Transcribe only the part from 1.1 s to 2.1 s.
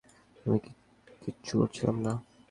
কিচ্ছু করছিলাম